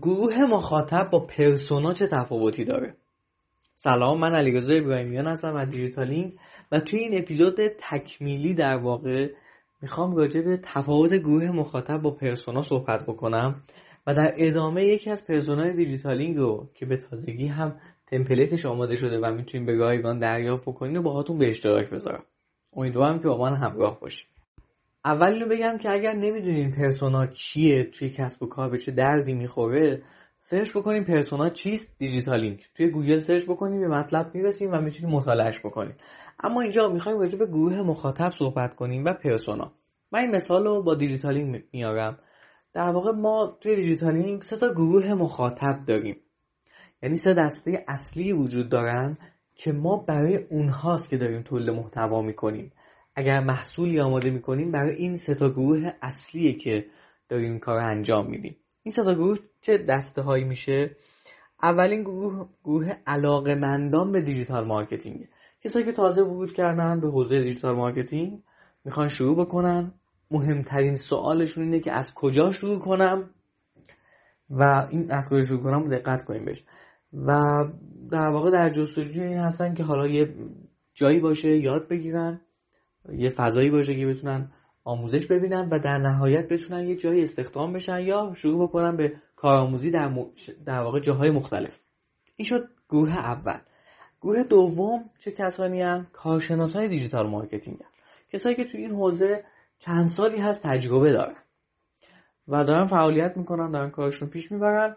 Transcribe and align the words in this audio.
گروه 0.00 0.38
مخاطب 0.38 1.08
با 1.12 1.20
persona 1.26 1.94
چه 1.94 2.06
تفاوتی 2.06 2.64
داره؟ 2.64 2.96
سلام 3.74 4.20
من 4.20 4.34
علیرضا 4.34 4.74
ابراهیمیان 4.74 5.26
هستم 5.26 5.54
از 5.54 5.68
دیجیتالینگ 5.68 6.32
و 6.72 6.80
توی 6.80 6.98
این 6.98 7.18
اپیزود 7.18 7.56
تکمیلی 7.90 8.54
در 8.54 8.76
واقع 8.76 9.28
می‌خوام 9.82 10.16
راجع 10.16 10.40
به 10.40 10.60
تفاوت 10.64 11.14
گروه 11.14 11.50
مخاطب 11.50 12.02
با 12.02 12.10
persona 12.10 12.62
صحبت 12.62 13.02
بکنم 13.02 13.62
و 14.06 14.14
در 14.14 14.34
ادامه 14.36 14.84
یکی 14.84 15.10
از 15.10 15.26
persona 15.26 15.66
ی 15.66 15.72
دیجیتالینگ 15.76 16.36
رو 16.36 16.70
که 16.74 16.86
به 16.86 16.96
تازگی 16.96 17.46
هم 17.46 17.80
template 18.06 18.54
ش 18.54 18.66
آماده 18.66 18.96
شده 18.96 19.18
و 19.18 19.34
می‌تونیم 19.34 19.66
به 19.66 19.76
رایگان 19.76 20.18
دریافت 20.18 20.62
بکنین 20.62 20.96
و 20.96 21.02
باهاتون 21.02 21.38
به 21.38 21.48
اشتراک 21.48 21.90
بذارم. 21.90 22.24
امیدوارم 22.72 23.18
که 23.18 23.28
با 23.28 23.38
من 23.38 23.56
همراه 23.56 24.00
باشید. 24.00 24.28
اول 25.04 25.32
اینو 25.32 25.48
بگم 25.48 25.78
که 25.78 25.90
اگر 25.90 26.12
نمی‌دونین 26.12 26.70
persona 26.70 27.26
چیه 27.26 27.84
توی 27.84 28.10
کسب 28.10 28.42
و 28.42 28.46
کار 28.46 28.70
به 28.70 28.78
چه 28.78 28.92
دردی 28.92 29.32
می‌خوره 29.32 30.02
search 30.40 30.76
بکنیم 30.76 31.04
persona 31.04 31.48
چیست؟ 31.48 31.94
دیجیتالینگ 31.98 32.64
توی 32.74 32.90
گوگل 32.90 33.20
search 33.20 33.44
بکنیم 33.44 33.80
به 33.80 33.88
مطلب 33.88 34.34
می‌رسیم 34.34 34.70
و 34.72 34.80
می‌تونیم 34.80 35.16
مطالعهش 35.16 35.58
بکنیم. 35.58 35.94
اما 36.44 36.60
اینجا 36.60 36.88
می‌خوایم 36.88 37.18
راجع 37.18 37.38
به 37.38 37.46
گروه 37.46 37.82
مخاطب 37.82 38.30
صحبت 38.30 38.74
کنیم 38.74 39.04
و 39.04 39.14
persona. 39.14 39.72
من 40.12 40.20
این 40.20 40.30
مثال 40.30 40.64
رو 40.64 40.82
با 40.82 40.94
دیجیتالینگ 40.94 41.64
میارم 41.72 42.18
در 42.72 42.90
واقع 42.90 43.12
ما 43.12 43.58
توی 43.60 43.76
دیجیتالینگ 43.76 44.42
سه 44.42 44.56
تا 44.56 44.72
گروه 44.72 45.14
مخاطب 45.14 45.84
داریم. 45.86 46.16
یعنی 47.02 47.16
سه 47.16 47.34
دسته 47.34 47.84
اصلی 47.88 48.32
وجود 48.32 48.68
دارن 48.68 49.18
که 49.54 49.72
ما 49.72 49.96
برای 49.96 50.36
اونهاست 50.50 51.08
که 51.08 51.16
داریم 51.16 51.42
تولید 51.42 51.70
محتوا 51.70 52.22
می‌کنیم. 52.22 52.72
اگر 53.14 53.40
محصولی 53.40 54.00
آماده 54.00 54.30
می‌کنیم 54.30 54.72
برای 54.72 54.94
این 54.94 55.16
سه 55.16 55.34
گروه 55.34 55.92
اصلیه 56.02 56.52
که 56.52 56.86
داریم 57.28 57.58
کار 57.58 57.78
انجام 57.78 58.30
میدیم. 58.30 58.56
این 58.82 58.94
سه 58.94 59.04
تا 59.04 59.14
گروه 59.14 59.38
چه 59.60 59.78
دسته 59.78 60.22
هایی 60.22 60.44
میشه؟ 60.44 60.96
اولین 61.62 62.02
گروه 62.02 62.48
گروه 62.64 62.92
علاقمندان 63.06 64.12
به 64.12 64.20
digital 64.20 64.66
marketing. 64.66 65.28
کسایی 65.60 65.84
که 65.84 65.92
تازه 65.92 66.22
ورود 66.22 66.52
کردن 66.52 67.00
به 67.00 67.08
حوزه 67.10 67.42
digital 67.42 67.76
marketing 67.76 68.42
می‌خوان 68.84 69.08
شروع 69.08 69.44
بکنن. 69.46 69.94
مهمترین 70.30 70.96
سوالشون 70.96 71.64
اینه 71.64 71.80
که 71.80 71.92
از 71.92 72.14
کجا 72.14 72.52
شروع 72.52 72.78
کنم؟ 72.78 73.30
و 74.50 74.88
این 74.90 75.10
از 75.10 75.28
کجا 75.28 75.42
شروع 75.42 75.62
کنم 75.62 75.88
دقت 75.88 76.24
کنیم 76.24 76.44
بهش. 76.44 76.64
و 77.12 77.40
در 78.10 78.28
واقع 78.28 78.50
در 78.50 78.68
جستجوی 78.68 79.22
این 79.22 79.38
هستن 79.38 79.74
که 79.74 79.84
حالا 79.84 80.06
یه 80.06 80.34
جایی 80.94 81.20
باشه 81.20 81.48
یاد 81.48 81.88
بگیرن. 81.88 82.40
یه 83.08 83.30
فضایی 83.30 83.70
باشه 83.70 83.94
که 83.94 84.06
بتونن 84.06 84.52
آموزش 84.84 85.26
ببینن 85.26 85.68
و 85.72 85.78
در 85.78 85.98
نهایت 85.98 86.48
بتونن 86.48 86.88
یه 86.88 86.96
جایی 86.96 87.22
استخدام 87.22 87.72
بشن 87.72 88.00
یا 88.00 88.32
شروع 88.36 88.62
بکنن 88.62 88.96
به 88.96 89.12
کارآموزی 89.36 89.90
در, 89.90 90.08
م... 90.08 90.26
در 90.66 90.80
واقع 90.80 90.98
جاهای 90.98 91.30
مختلف. 91.30 91.84
این 92.36 92.48
شد 92.48 92.68
گروه 92.88 93.16
اول. 93.16 93.58
گروه 94.20 94.42
دوم 94.42 95.10
چه 95.18 95.30
کسانی 95.30 95.82
هن 95.82 96.06
کارشناسای 96.12 96.88
digital 96.88 97.30
marketing 97.30 97.82
هن. 97.82 97.90
کسایی 98.32 98.56
که 98.56 98.64
تو 98.64 98.78
این 98.78 98.90
حوزه 98.90 99.44
چند 99.78 100.06
سالی 100.06 100.38
هست 100.38 100.62
تجربه 100.62 101.12
دارن 101.12 101.36
و 102.48 102.64
دارن 102.64 102.84
فعالیت 102.84 103.36
می‌کنن 103.36 103.70
دارن 103.70 103.90
کارشون 103.90 104.28
پیش 104.28 104.52
می‌برن. 104.52 104.96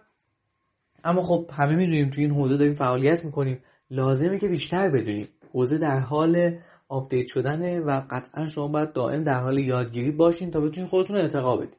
اما 1.03 1.21
خب 1.21 1.49
همه 1.53 1.75
می‌دونیم 1.75 2.09
تو 2.09 2.21
این 2.21 2.31
حوزه 2.31 2.57
داریم 2.57 2.73
فعالیت 2.73 3.25
می‌کنیم. 3.25 3.63
لازمه 3.89 4.39
که 4.39 4.47
بیشتر 4.47 4.89
بدونیم. 4.89 5.27
حوزه 5.53 5.77
در 5.77 5.99
حال 5.99 6.57
update 6.87 7.27
شدنه 7.27 7.79
و 7.79 8.01
قطعا 8.09 8.47
شما 8.47 8.67
باید 8.67 8.93
دائم 8.93 9.23
در 9.23 9.39
حال 9.39 9.57
یادگیری 9.57 10.11
باشین 10.11 10.51
تا 10.51 10.59
بتونین 10.61 10.89
خودتون 10.89 11.17
ارتقا 11.17 11.57
بدید 11.57 11.77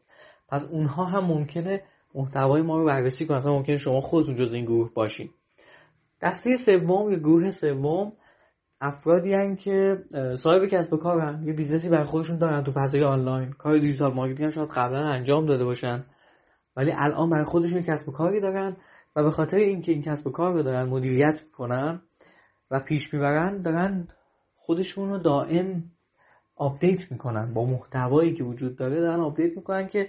پس 0.49 0.65
اونها 0.65 1.05
هم 1.05 1.25
ممکنه 1.25 1.83
محتوای 2.15 2.63
ما 2.63 2.79
رو 2.79 2.87
بررسی 2.87 3.27
کنن. 3.27 3.37
اصلا 3.37 3.53
ممکنه 3.53 3.77
شما 3.77 4.01
خودتون 4.01 4.35
جز 4.35 4.53
این 4.53 4.65
گروه 4.65 4.95
باشین. 4.95 5.31
دسته 6.23 6.57
سوم 6.57 7.13
یا 7.13 7.19
گروه 7.19 7.51
سوم 7.51 8.13
افرادی 8.81 9.35
هن 9.35 9.57
که 9.57 10.05
صاحب 10.43 10.67
کسب 10.67 10.93
و 10.93 10.97
کارن 10.97 11.43
یه 11.47 11.53
business 11.53 11.85
ی 11.85 11.89
برای 11.89 12.05
خودشون 12.05 12.39
دارن 12.39 12.63
تو 12.63 12.73
فضای 12.73 13.03
آنلاین. 13.03 13.53
کار 13.53 13.79
digital 13.79 14.15
marketing 14.15 14.51
شاید 14.51 14.69
قبلا 14.69 15.09
انجام 15.09 15.47
داده 15.47 15.65
باشن. 15.65 16.05
ولی 16.77 16.93
الان 16.97 17.31
برای 17.31 17.45
خودشون 17.45 17.83
کسب 17.83 18.09
و 18.09 18.13
کاری 18.13 18.41
دارن 18.41 18.77
و 19.17 19.23
به 19.23 19.31
خاطر 19.31 19.57
اینکه 19.57 19.93
این 19.93 20.03
کسب 20.03 20.27
و 20.27 20.31
کار 20.31 20.53
رو 20.53 20.63
دارن 20.63 20.89
مدیریت 20.89 21.41
کنن 21.53 22.03
و 22.71 22.81
پیش 22.81 23.15
می‌برن 23.15 23.63
دارن 23.63 24.09
خودشون 24.67 25.09
رو 25.09 25.19
دائم 25.19 25.85
update 26.57 27.13
می‌کنن 27.13 27.55
با 27.55 27.65
محتوایی 27.65 28.35
که 28.35 28.45
وجود 28.45 28.77
داره 28.77 29.01
دارن 29.01 29.21
update 29.21 29.57
می‌کنن 29.57 29.87
که 29.87 30.09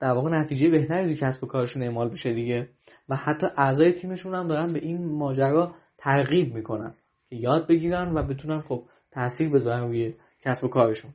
در 0.00 0.12
واقع 0.12 0.30
نتیجه 0.30 0.68
بهتری 0.68 1.04
توی 1.04 1.16
کسب 1.16 1.44
و 1.44 1.46
کارشون 1.46 1.82
اعمال 1.82 2.08
بشه 2.08 2.32
دیگه. 2.32 2.68
و 3.08 3.16
حتی 3.16 3.46
اعضای 3.56 3.92
تیمشون 3.92 4.34
هم 4.34 4.48
دارن 4.48 4.72
به 4.72 4.78
این 4.78 5.12
ماجرا 5.12 5.74
ترغیب 5.96 6.54
می‌کنن 6.54 6.94
که 7.28 7.36
یاد 7.36 7.66
بگیرن 7.66 8.14
و 8.14 8.22
بتونن 8.22 8.60
خب 8.60 8.84
تاثیر 9.10 9.48
بذارن 9.48 9.80
روی 9.80 10.14
کسب 10.40 10.64
و 10.64 10.68
کارشون. 10.68 11.10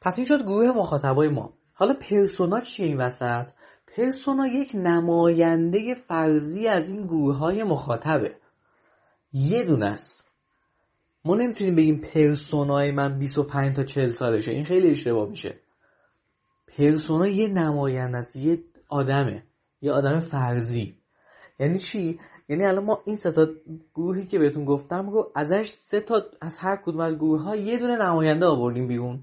پس 0.00 0.18
این 0.18 0.26
شد 0.26 0.42
گروه 0.42 0.66
مخاطبای 0.66 1.28
ما. 1.28 1.52
حالا 1.72 1.94
پرسونا 2.10 2.60
چیه 2.60 2.86
این 2.86 2.96
وسط؟ 2.96 3.46
پرسونا 3.96 4.46
یک 4.46 4.70
نماینده 4.74 5.94
فرضی 5.94 6.68
از 6.68 6.88
این 6.88 7.06
گروه 7.06 7.36
های 7.36 7.62
مخاطبه. 7.62 8.36
یه 9.32 9.64
دونه 9.64 9.86
است. 9.86 10.27
ما 11.28 11.34
نمی‌تونیم 11.34 11.76
بگیم 11.76 12.00
پرسونای 12.00 12.90
من 12.90 13.18
25 13.18 13.76
تا 13.76 13.84
40 13.84 14.12
سالشه. 14.12 14.52
این 14.52 14.64
خیلی 14.64 14.90
اشتباه 14.90 15.28
میشه. 15.28 15.54
پرسونا 16.78 17.26
یه 17.26 17.48
نماینده 17.48 18.18
است 18.18 18.36
یه 18.36 18.58
آدمه. 18.88 19.42
یه 19.80 19.92
آدم 19.92 20.20
فرضی. 20.20 20.94
یعنی 21.58 21.78
چی؟ 21.78 22.18
یعنی 22.48 22.64
الان 22.64 22.84
ما 22.84 23.02
این 23.04 23.16
سه 23.16 23.32
تا 23.32 23.46
گروهی 23.94 24.26
که 24.26 24.38
بهتون 24.38 24.64
گفتم 24.64 25.10
رو 25.10 25.32
ازش 25.34 25.70
سه 25.70 26.00
تا 26.00 26.22
از 26.40 26.58
هر 26.58 26.76
کدوم 26.76 27.00
از 27.00 27.14
گروه 27.14 27.42
ها 27.42 27.56
یه 27.56 27.78
دونه 27.78 27.96
نماینده 27.96 28.46
آوردیم 28.46 28.88
بیرون 28.88 29.20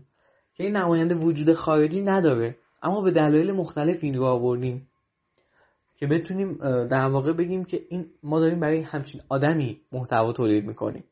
که 0.53 0.63
این 0.63 0.75
نماینده 0.75 1.15
وجود 1.15 1.53
خارجی 1.53 2.01
نداره. 2.01 2.57
اما 2.83 3.01
به 3.01 3.11
دلایل 3.11 3.51
مختلف 3.51 4.03
این 4.03 4.15
رو 4.15 4.23
آوردیم 4.23 4.87
که 5.95 6.07
بتونیم 6.07 6.53
در 6.87 7.09
واقع 7.09 7.33
بگیم 7.33 7.65
که 7.65 7.85
این 7.89 8.05
ما 8.23 8.39
داریم 8.39 8.59
برای 8.59 8.81
همچین 8.81 9.21
آدمی 9.29 9.81
محتوا 9.91 10.33
تولید 10.33 10.65
می‌کنیم. 10.65 11.03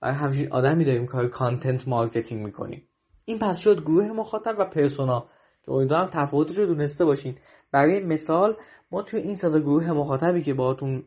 برای 0.00 0.14
همچین 0.14 0.52
آدمی 0.52 0.84
داریم 0.84 1.06
کار 1.06 1.28
content 1.28 1.88
marketing 1.88 2.44
می‌کنیم 2.44 2.88
این 3.24 3.38
پس 3.38 3.58
شد 3.58 3.80
گروه 3.80 4.12
مخاطب 4.12 4.56
و 4.58 4.64
persona 4.64 5.28
که 5.62 5.72
امیدوارم 5.72 6.10
تفاوتش 6.12 6.58
رو 6.58 6.66
دونسته 6.66 7.04
باشین. 7.04 7.38
برای 7.72 8.00
مثال 8.00 8.56
ما 8.90 9.02
توی 9.02 9.20
این 9.20 9.34
سه 9.34 9.60
گروه 9.60 9.92
مخاطبی 9.92 10.42
که 10.42 10.54
باهاتون 10.54 11.04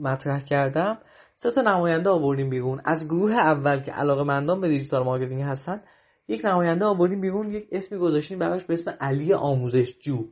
مطرح 0.00 0.40
کردم 0.40 0.98
سه 1.34 1.50
تا 1.50 1.62
نماینده 1.62 2.10
آوردیم 2.10 2.50
بیرون. 2.50 2.80
از 2.84 3.04
گروه 3.04 3.32
اول 3.32 3.80
که 3.80 3.92
علاقه 3.92 4.22
مندان 4.22 4.60
به 4.60 4.68
digital 4.68 5.04
marketing 5.04 5.42
هستن 5.42 5.82
یک 6.28 6.44
نماینده 6.44 6.84
آوردیم 6.84 7.20
بیرون 7.20 7.52
یک 7.52 7.68
اسمی 7.72 7.98
گذاشتیم 7.98 8.38
براش 8.38 8.64
به 8.64 8.74
اسم 8.74 8.90
علی 9.00 9.32
آموزش 9.32 9.98
جو 9.98 10.24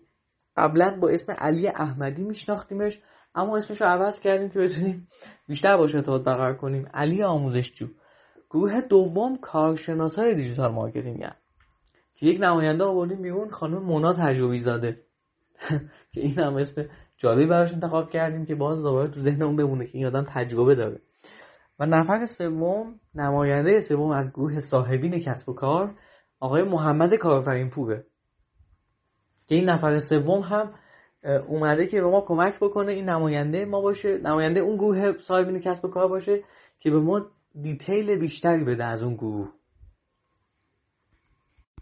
قبلا 0.57 0.99
با 1.01 1.09
اسم 1.09 1.33
علی 1.33 1.69
احمدی 1.69 2.25
میشناختیمش. 2.25 3.01
اما 3.39 3.57
اسمش 3.57 3.81
رو 3.81 3.87
عوض 3.87 4.21
کردیم 4.21 4.49
که 4.49 4.59
بتونیم 4.59 5.09
بیشتر 5.49 5.77
باش 5.77 5.95
ارتباط 5.95 6.23
برقرار 6.23 6.57
کنیم. 6.57 6.89
علی 6.95 7.23
آموزش 7.23 7.73
جو. 7.73 7.87
گروه 8.51 8.81
دوم 8.81 9.37
کارشناسای 9.37 10.35
digital 10.35 10.73
marketing 10.73 11.23
هن. 11.23 11.37
که 12.15 12.27
یک 12.27 12.41
نماینده 12.41 12.85
آوردیم 12.85 13.23
بیرون 13.23 13.49
خانم 13.49 13.83
مونا 13.83 14.13
تجربی 14.13 14.61
زاده 14.61 15.03
که 16.13 16.21
این 16.21 16.39
هم 16.39 16.57
اسم 16.57 16.85
جالبی 17.17 17.47
براش 17.47 17.73
انتخاب 17.73 18.11
کردیم 18.11 18.47
که 18.47 18.55
باز 18.55 18.83
دوباره 18.83 19.09
تو 19.09 19.21
ذهنمون 19.21 19.57
بمونه 19.57 19.87
که 19.87 19.99
این 19.99 20.07
آدم 20.07 20.25
تجربه 20.29 20.75
داره. 20.75 21.01
و 21.79 21.87
نفر 21.87 22.27
سوم 22.27 23.01
نماینده 23.15 23.81
سوم 23.81 24.11
از 24.11 24.33
گروه 24.33 24.61
صاحبین 24.61 25.21
کسب 25.21 25.49
و 25.49 25.53
کار 25.53 25.95
آقای 26.41 26.63
محمد 26.63 27.15
کارفرین 27.15 27.71
پوره 27.71 28.07
که 29.47 29.55
این 29.55 29.71
نفر 29.71 29.99
سوم 29.99 30.41
هم 30.41 30.75
اومده 31.29 31.87
که 31.87 32.01
به 32.01 32.07
ما 32.07 32.21
کمک 32.21 32.61
بکنه 32.61 32.93
این 32.93 33.09
نماینده. 33.09 33.65
ما 33.65 33.81
باشه 33.81 34.19
نماینده 34.19 34.61
اون 34.61 34.77
گروه 34.77 35.19
صاحبین 35.19 35.61
کسب 35.61 35.85
و 35.85 35.89
کار 35.89 36.09
باشه 36.09 36.45
که 36.81 36.91
به 36.91 37.01
ما 37.01 37.27
دیتیل 37.63 38.19
بیشتری 38.19 38.65
بده 38.65 38.85
از 38.85 39.03
اون 39.03 39.15
گروه. 39.15 39.53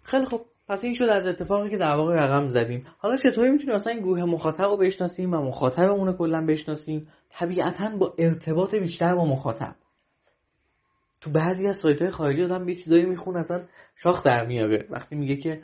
خیلی 0.03 0.25
خب 0.25 0.41
پس 0.69 0.85
این 0.85 0.95
شد 0.95 1.05
از 1.05 1.27
اتفاقی 1.27 1.71
که 1.71 1.77
در 1.77 1.97
واقع 1.97 2.15
رقم 2.15 2.49
زدیم. 2.49 2.87
حالا 2.99 3.17
چطوری 3.17 3.51
می‌تونیم 3.51 3.75
اصلا 3.75 3.93
این 3.93 4.03
گروه 4.03 4.25
مخاطب 4.25 4.65
رو 4.65 4.77
بشناسیم 4.77 5.35
و 5.35 5.37
مخاطبمون 5.37 6.07
رو 6.07 6.13
کلا 6.13 6.47
بشناسیم؟ 6.47 7.09
طبیعتا 7.31 7.97
با 7.99 8.15
ارتباط 8.19 8.75
بیشتر 8.75 9.15
با 9.15 9.25
مخاطب. 9.25 9.75
تو 11.21 11.31
بعضی 11.31 11.67
از 11.67 11.77
سایت 11.77 12.03
های 12.03 12.11
خارجی 12.11 12.45
آدم 12.45 12.69
یه 12.69 12.75
چیزایی 12.75 13.07
می‌خونه 13.07 13.39
اصلا 13.39 13.65
شاخ 13.95 14.23
در 14.23 14.47
میاره. 14.47 14.87
وقتی 14.91 15.17
میگه 15.17 15.37
که 15.37 15.63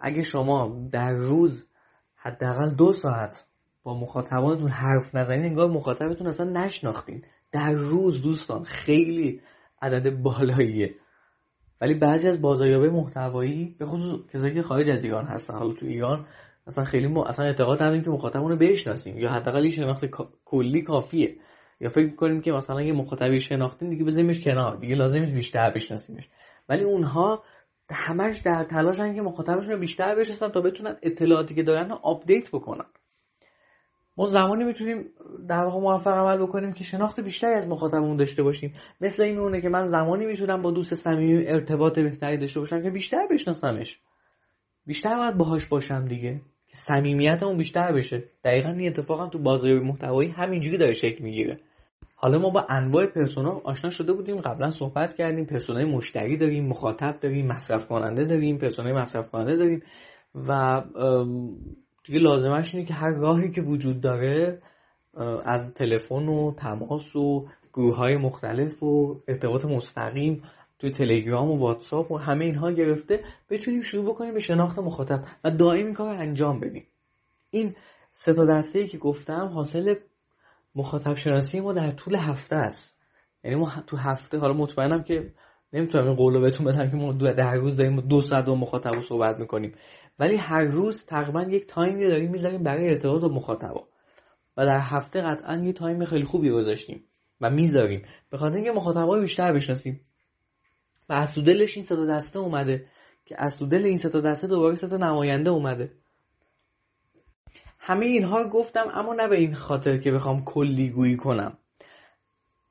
اگه 0.00 0.22
شما 0.22 0.88
در 0.92 1.12
روز 1.12 1.66
حداقل 2.24 2.70
دو 2.70 2.92
ساعت 2.92 3.44
با 3.82 4.00
مخاطبانتون 4.00 4.70
حرف 4.70 5.14
نزنید 5.14 5.44
انگار 5.44 5.70
مخاطبتون 5.70 6.26
اصلا 6.26 6.50
نشناختین. 6.50 7.24
در 7.52 7.72
روز 7.72 8.22
دوستان 8.22 8.64
خیلی 8.64 9.40
عدد 9.82 10.10
بالاییه. 10.10 10.94
ولی 11.80 11.94
بعضی 11.94 12.28
از 12.28 12.42
بازاریابه 12.42 12.90
محتوایی 12.90 13.76
به 13.78 13.86
خصوص 13.86 14.20
کسایی 14.34 14.54
که 14.54 14.62
خارج 14.62 14.90
از 14.90 15.04
ایران 15.04 15.24
هستن 15.24 15.54
حالا 15.54 15.72
تو 15.72 15.86
ایران 15.86 16.26
اصلا 16.66 16.84
خیلی 16.84 17.06
ما 17.06 17.24
اصلا 17.24 17.44
اعتقاد 17.44 17.82
نداریم 17.82 18.02
که 18.02 18.10
مخاطبمون 18.10 18.50
رو 18.50 18.56
بشناسیم. 18.56 19.18
یا 19.18 19.30
حداقل 19.30 19.68
شناخت 19.68 20.04
کلی 20.44 20.82
کافیه. 20.82 21.36
یا 21.80 21.88
فکر 21.88 22.14
کنیم 22.14 22.40
که 22.40 22.52
مثلا 22.52 22.82
یه 22.82 22.92
مخاطبی 22.92 23.38
شناختیم 23.38 23.90
دیگه 23.90 24.04
بزنیمش 24.04 24.44
کنار. 24.44 24.76
دیگه 24.76 24.94
لازمش 24.94 25.30
بیشتر 25.30 25.70
بشناسیمش. 25.70 26.28
ولی 26.68 26.84
اونها 26.84 27.42
همش 27.90 28.38
در 28.38 28.66
تلاشن 28.70 29.14
که 29.14 29.22
مخاطبشون 29.22 29.72
رو 29.72 29.78
بیشتر 29.78 30.14
بشناسن 30.14 30.48
تا 30.48 30.60
بتونن 30.60 30.96
اطلاعاتی 31.02 31.54
که 31.54 31.62
دارن 31.62 31.90
رو 31.90 31.98
update 32.02 32.50
بکنن. 32.50 32.84
ما 34.16 34.26
زمانی 34.26 34.64
می‌تونیم 34.64 35.10
در 35.48 35.64
واقع 35.64 35.80
موفق 35.80 36.12
عمل 36.12 36.42
بکنیم 36.42 36.72
که 36.72 36.84
شناخت 36.84 37.20
بیشتری 37.20 37.54
از 37.54 37.66
مخاطبمون 37.66 38.16
داشته 38.16 38.42
باشیم. 38.42 38.72
مثل 39.00 39.22
این 39.22 39.34
میمونه 39.34 39.60
که 39.60 39.68
من 39.68 39.86
زمانی 39.86 40.26
می‌تونم 40.26 40.62
با 40.62 40.70
دوست 40.70 40.94
صمیمی 40.94 41.46
ارتباط 41.46 41.98
بهتری 41.98 42.36
داشته 42.36 42.60
باشم 42.60 42.82
که 42.82 42.90
بیشتر 42.90 43.26
بشناسمش. 43.30 44.00
بیشتر 44.86 45.16
باید 45.16 45.36
باهاش 45.36 45.66
باشم 45.66 46.08
دیگه. 46.08 46.40
که 46.66 46.76
صمیمیتمون 46.76 47.56
بیشتر 47.56 47.92
بشه. 47.92 48.24
دقیقا 48.44 48.68
این 48.68 48.88
اتفاقم 48.88 49.28
تو 49.28 49.38
بازاریابی 49.38 49.86
محتوایی 49.86 50.30
همینجوری 50.30 50.78
داره 50.78 50.92
شکل 50.92 51.24
می‌گیره. 51.24 51.60
حالا 52.14 52.38
ما 52.38 52.50
با 52.50 52.66
انواع 52.68 53.06
پرسونا 53.06 53.60
آشنا 53.64 53.90
شده 53.90 54.12
بودیم. 54.12 54.36
قبلا 54.36 54.70
صحبت 54.70 55.14
کردیم. 55.14 55.46
پرسونای 55.46 55.84
مشتری 55.84 56.36
داریم 56.36 56.66
مخاطب 56.66 57.20
داریم 57.20 57.46
مصرف 57.46 57.88
کننده 57.88 58.24
داریم 58.24 58.58
پرسونای 58.58 58.92
مصرف 58.92 59.30
کننده 59.30 59.56
داریم. 59.56 59.82
و 60.34 60.82
دیگه 62.04 62.18
لازمش 62.18 62.74
اینه 62.74 62.86
که 62.86 62.94
هر 62.94 63.10
راهی 63.10 63.50
که 63.50 63.62
وجود 63.62 64.00
داره 64.00 64.62
از 65.44 65.74
تلفن 65.74 66.28
و 66.28 66.54
تماس 66.54 67.16
و 67.16 67.46
گروه 67.72 67.96
های 67.96 68.16
مختلف 68.16 68.82
و 68.82 69.22
ارتباط 69.28 69.64
مستقیم 69.64 70.42
توی 70.78 70.90
تلگرام 70.90 71.50
و 71.50 71.58
واتساپ 71.58 72.10
و 72.10 72.16
همه 72.16 72.44
اینها 72.44 72.70
گرفته 72.70 73.20
بتونیم 73.50 73.80
شروع 73.80 74.04
بکنیم 74.04 74.34
به 74.34 74.40
شناخت 74.40 74.78
مخاطب 74.78 75.24
و 75.44 75.50
دائم 75.50 75.86
این 75.86 75.94
کار 75.94 76.14
انجام 76.14 76.60
بدیم. 76.60 76.86
این 77.50 77.74
سه 78.12 78.34
تا 78.34 78.46
دسته 78.46 78.78
ای 78.78 78.86
که 78.88 78.98
گفتم 78.98 79.50
حاصل 79.54 79.94
مخاطب 80.74 81.14
شناسی 81.14 81.60
ما 81.60 81.72
در 81.72 81.90
طول 81.90 82.14
هفته 82.16 82.56
است. 82.56 82.98
یعنی 83.44 83.56
ما 83.56 83.72
تو 83.86 83.96
هفته 83.96 84.38
حالا 84.38 84.54
مطمئنم 84.54 85.02
که 85.02 85.32
نمی‌تونم 85.72 86.06
این 86.06 86.16
قولو 86.16 86.40
بهتون 86.40 86.66
بدم 86.66 86.90
که 86.90 86.96
ما 86.96 87.12
در 87.12 87.54
روز 87.54 87.76
داریم 87.76 88.00
دو 88.00 88.20
ساعت 88.20 88.44
با 88.44 88.54
مخاطب 88.54 89.00
صحبت 89.00 89.38
می‌کنیم. 89.38 89.74
ولی 90.18 90.36
هر 90.36 90.62
روز 90.62 91.06
تقریبا 91.06 91.42
یک 91.42 91.66
تایمی 91.66 92.08
داریم 92.08 92.30
می‌ذاریم 92.30 92.62
برای 92.62 92.88
ارتباط 92.88 93.22
با 93.22 93.28
مخاطبا. 93.28 93.88
و 94.56 94.66
در 94.66 94.80
هفته 94.80 95.20
قطعا 95.20 95.56
یه 95.56 95.72
تایم 95.72 96.04
خیلی 96.04 96.24
خوبی 96.24 96.50
گذاشتیم 96.50 97.04
و 97.40 97.50
می‌ذاریم. 97.50 98.02
به 98.30 98.38
خاطر 98.38 98.54
اینکه 98.54 98.70
مخاطبای 98.70 99.20
بیشتر 99.20 99.52
بشناسیم. 99.52 100.00
و 101.08 101.12
از 101.12 101.34
دلش 101.34 101.76
این 101.76 101.86
سه 101.86 101.99
تا 101.99 102.06
دسته 102.06 102.38
اومده 102.38 102.86
که 103.24 103.34
از 103.38 103.58
دل 103.58 103.84
این 103.84 103.96
سه 103.96 104.12
تا 104.12 104.20
دسته 104.20 104.46
دوباره 104.46 104.74
سه 104.74 104.89
تا 104.89 104.96
نماینده 104.96 105.50
اومده. 105.50 105.92
همه 107.86 108.06
اینها 108.06 108.38
رو 108.38 108.48
گفتم 108.48 108.86
اما 108.94 109.14
نه 109.14 109.28
به 109.28 109.36
این 109.36 109.54
خاطر 109.54 109.98
که 109.98 110.12
بخوام 110.12 110.44
کلی 110.44 110.90
گویی 110.90 111.16
کنم. 111.16 111.58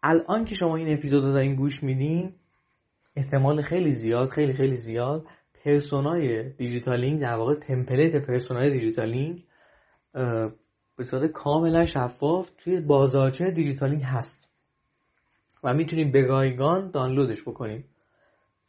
الان 0.04 0.46
که 0.46 0.56
شما 0.56 0.76
این 0.76 0.98
اپیزود 0.98 1.24
رو 1.24 1.34
دارین 1.34 1.56
گوش 1.56 1.84
میدین 1.84 2.34
احتمال 3.16 3.62
خیلی 3.62 3.92
زیاد 3.92 4.30
خیلی 4.30 4.54
خیلی 4.54 4.76
زیاد 4.76 5.26
persona 5.66 6.39
ی 6.39 6.50
دیجیتالینگ 6.50 7.22
در 7.22 7.36
واقع 7.36 7.56
template 7.56 8.16
persona 8.16 8.63
ی 8.63 8.70
دیجیتالینگ 8.70 9.44
به 10.98 11.04
صورت 11.04 11.32
کاملا 11.32 11.86
شفاف 11.86 12.50
توی 12.58 12.80
بازارچه 12.80 13.52
دیجیتالینگ 13.52 14.02
هست. 14.04 14.50
و 15.64 15.74
می‌تونیم 15.74 16.12
به 16.12 16.22
رایگان 16.22 16.92
دانلودش 16.92 17.42
بکنیم 17.42 17.86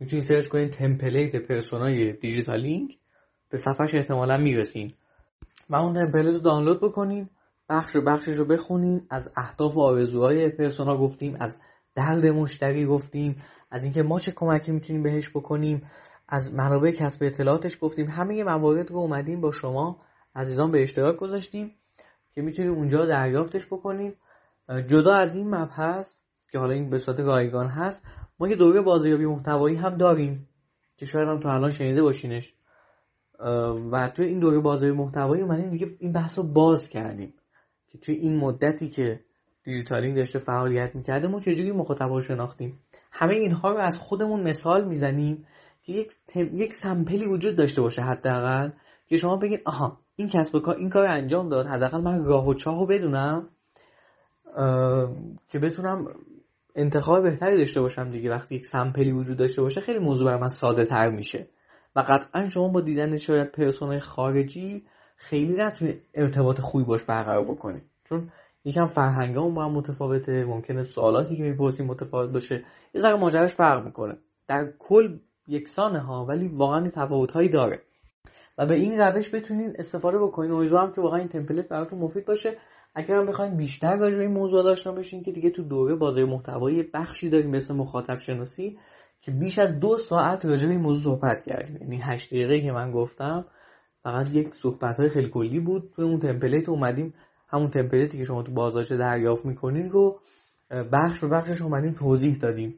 می‌تونید 0.00 0.24
search 0.24 0.46
کنید 0.46 0.70
template 0.70 1.36
persona 1.36 2.03
ی 2.03 2.12
دیجیتالینگ 2.12 2.98
به 3.50 3.56
صفحش 3.56 3.94
احتمالا 3.94 4.36
می‌رسین. 4.36 4.94
و 5.70 5.76
اون 5.76 5.94
template 5.94 6.34
رو 6.34 6.40
دانلود 6.40 6.80
بکنین 6.80 7.30
بخش 7.68 7.96
بخشش 7.96 8.36
رو 8.36 8.44
بخونین 8.44 9.06
از 9.10 9.32
اهداف 9.36 9.76
و 9.76 9.80
آرزوهای 9.80 10.48
persona 10.48 10.96
گفتیم 10.96 11.36
از 11.40 11.56
درد 11.94 12.26
مشتری 12.26 12.86
گفتیم 12.86 13.42
از 13.70 13.82
اینکه 13.82 14.02
ما 14.02 14.18
چه 14.18 14.32
کمکی 14.32 14.72
می‌تونیم 14.72 15.02
بهش 15.02 15.30
بکنیم 15.30 15.82
از 16.28 16.54
منابع 16.54 16.90
کسب 16.90 17.22
اطلاعاتش 17.22 17.78
گفتیم 17.80 18.06
همه 18.08 18.44
موارد 18.44 18.90
رو 18.90 18.98
اومدیم 18.98 19.40
با 19.40 19.52
شما 19.52 19.98
عزیزان 20.34 20.70
به 20.70 20.82
اشتراک 20.82 21.16
گذاشتیم 21.16 21.74
که 22.32 22.42
می‌تونید 22.42 22.70
اونجا 22.70 23.06
دریافتش 23.06 23.66
بکنید 23.66 24.16
جدا 24.86 25.14
از 25.14 25.36
این 25.36 25.54
مبحث 25.54 26.14
که 26.52 26.58
حالا 26.58 26.72
این 26.72 26.90
به 26.90 26.98
صورت 26.98 27.20
رایگان 27.20 27.66
هست 27.66 28.02
ما 28.38 28.48
یه 28.48 28.56
دوره 28.56 28.80
بازاریابی 28.80 29.26
محتوایی 29.26 29.76
هم 29.76 29.96
داریم 29.96 30.48
که 30.96 31.06
شاید 31.06 31.28
هم 31.28 31.40
تو 31.40 31.48
الان 31.48 31.70
شنیده 31.70 32.02
باشینش. 32.02 32.54
و 33.92 34.08
توی 34.08 34.26
این 34.26 34.38
دوره 34.40 34.58
بازاریابی 34.58 34.98
محتوایی 34.98 35.42
اومدیم 35.42 35.70
دیگه 35.70 35.96
این 35.98 36.12
بحث 36.12 36.38
رو 36.38 36.44
باز 36.44 36.88
کردیم 36.88 37.34
که 37.88 37.98
توی 37.98 38.14
این 38.14 38.38
مدتی 38.38 38.88
که 38.88 39.20
دیجیتالینگ 39.64 40.16
داشته 40.16 40.38
فعالیت 40.38 40.94
می‌کرده 40.94 41.28
ما 41.28 41.40
چجوری 41.40 41.72
مخاطب 41.72 42.08
رو 42.08 42.20
شناختیم؟ 42.20 42.78
همه 43.12 43.34
اینها 43.34 43.70
رو 43.70 43.78
از 43.78 43.98
خودمون 43.98 44.42
مثال 44.42 44.84
می‌زنیم 44.84 45.46
که 45.82 45.92
یک, 45.92 46.12
یک 46.36 46.72
سمپلی 46.72 47.26
وجود 47.26 47.56
داشته 47.56 47.82
باشه 47.82 48.02
حداقل 48.02 48.70
که 49.06 49.16
شما 49.16 49.36
بگید 49.36 49.60
آها 49.64 49.98
این 50.16 50.28
کسب 50.28 50.54
و 50.54 50.60
کار 50.60 50.76
این 50.76 50.90
کار 50.90 51.06
انجام 51.06 51.48
داد 51.48 51.66
حداقل 51.66 52.00
من 52.00 52.24
راه 52.24 52.48
و 52.48 52.54
چاه 52.54 52.80
رو 52.80 52.86
بدونم 52.86 53.48
که 55.48 55.58
بتونم 55.58 56.06
انتخاب 56.74 57.22
بهتری 57.22 57.56
داشته 57.56 57.80
باشم 57.80 58.10
دیگه 58.10 58.30
وقتی 58.30 58.54
یک 58.54 58.66
سمپلی 58.66 59.12
وجود 59.12 59.36
داشته 59.36 59.62
باشه 59.62 59.80
خیلی 59.80 59.98
موضوع 59.98 60.26
بر 60.26 60.36
من 60.36 60.48
ساده 60.48 60.84
تر 60.84 61.10
میشه. 61.10 61.48
و 61.96 62.00
قطعا 62.00 62.48
شما 62.48 62.68
با 62.68 62.80
دیدن 62.80 63.18
شاید 63.18 63.52
پرسونای 63.52 64.00
خارجی 64.00 64.84
خیلی 65.16 65.56
نتونید 65.56 66.02
ارتباط 66.14 66.60
خوبی 66.60 66.84
باش 66.84 67.04
برقرار 67.04 67.44
بکنید 67.44 67.82
چون 68.04 68.30
یکم 68.64 68.86
فرهنگامون 68.86 69.54
با 69.54 69.64
هم 69.64 69.72
متفاوته 69.72 70.44
ممکنه 70.44 70.84
سوالاتی 70.84 71.36
که 71.36 71.42
می‌پرسیم 71.42 71.86
متفاوت 71.86 72.30
باشه 72.30 72.64
یه 72.94 73.00
ذره 73.00 73.16
ماجراش 73.16 73.54
فرق 73.54 73.84
می‌کنه. 73.84 74.16
در 74.48 74.72
کل 74.78 75.18
یکسانه 75.46 75.98
ها 75.98 76.24
ولی 76.24 76.48
واقعا 76.48 76.88
تفاوت 76.88 77.32
هایی 77.32 77.48
داره. 77.48 77.82
و 78.58 78.66
به 78.66 78.74
این 78.74 79.00
روش 79.00 79.34
بتونین 79.34 79.72
استفاده 79.78 80.18
بکنین. 80.18 80.50
امیدوارم 80.50 80.92
که 80.92 81.00
واقعا 81.00 81.18
این 81.18 81.28
تمپلیت 81.28 81.68
براتون 81.68 81.98
مفید 81.98 82.24
باشه. 82.24 82.56
اگر 82.94 83.16
هم 83.16 83.26
بخواین 83.26 83.56
بیشتر 83.56 83.96
راجع 83.96 84.16
به 84.16 84.22
این 84.22 84.32
موضوع 84.32 84.70
آشنا 84.70 84.92
بشین 84.92 85.22
که 85.22 85.32
دیگه 85.32 85.50
تو 85.50 85.62
دوره 85.62 85.94
بازار 85.94 86.24
محتوایی 86.24 86.82
بخشی 86.82 87.28
داریم 87.28 87.50
مثل 87.50 87.74
مخاطب 87.74 88.18
شناسی 88.18 88.78
که 89.24 89.30
بیش 89.32 89.58
از 89.58 89.80
دو 89.80 89.98
ساعت 89.98 90.44
راجع 90.44 90.66
به 90.66 90.72
این 90.72 90.80
موضوع 90.80 91.14
صحبت 91.14 91.44
کردیم. 91.44 91.76
یعنی 91.76 92.00
8 92.02 92.30
دقیقه 92.30 92.60
که 92.60 92.72
من 92.72 92.92
گفتم 92.92 93.44
فقط 94.02 94.30
یک 94.32 94.54
صحبت 94.54 94.96
های 94.96 95.08
خیلی 95.08 95.28
کلی 95.28 95.60
بود. 95.60 95.92
تو 95.96 96.02
اون 96.02 96.20
تمپلیت 96.20 96.68
اومدیم. 96.68 97.14
همون 97.48 97.70
تمپلیتی 97.70 98.18
که 98.18 98.24
شما 98.24 98.42
تو 98.42 98.52
بازارچه 98.52 98.96
دریافت 98.96 99.44
می‌کنین 99.44 99.90
رو 99.90 100.20
بخش 100.92 101.20
به 101.20 101.28
بخشش 101.28 101.62
اومدیم 101.62 101.92
توضیح 101.92 102.36
دادیم. 102.36 102.74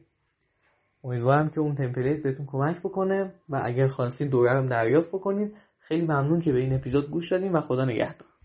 امیدوارم 1.03 1.49
که 1.49 1.59
اون 1.59 1.75
تمپلیت 1.75 2.23
بهتون 2.23 2.45
کمک 2.45 2.79
بکنه 2.79 3.33
و 3.49 3.61
اگر 3.63 3.87
خواستین 3.87 4.27
دوره 4.27 4.51
هم 4.51 4.65
دریافت 4.65 5.09
بکنین 5.09 5.53
خیلی 5.79 6.05
ممنون 6.05 6.41
که 6.41 6.51
به 6.51 6.59
این 6.59 6.73
اپیزود 6.73 7.09
گوش 7.09 7.31
دادین 7.31 7.51
و 7.51 7.61
خدا 7.61 7.85
نگهدار. 7.85 8.26